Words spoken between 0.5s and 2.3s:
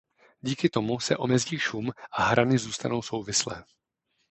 tomu se omezí šum a